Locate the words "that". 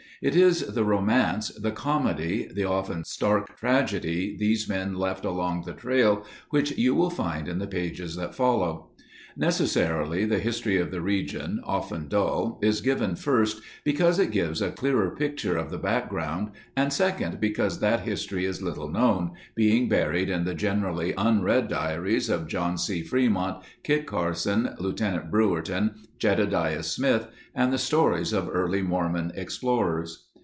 8.17-8.35, 17.79-18.01